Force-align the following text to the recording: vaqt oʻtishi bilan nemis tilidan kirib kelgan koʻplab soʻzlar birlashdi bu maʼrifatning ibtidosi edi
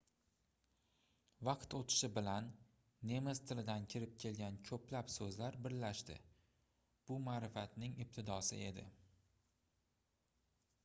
vaqt 1.47 1.73
oʻtishi 1.79 2.07
bilan 2.13 2.45
nemis 3.09 3.41
tilidan 3.49 3.83
kirib 3.93 4.15
kelgan 4.23 4.57
koʻplab 4.69 5.11
soʻzlar 5.15 5.57
birlashdi 5.67 6.15
bu 7.11 7.19
maʼrifatning 7.27 7.93
ibtidosi 8.07 8.59
edi 8.71 8.87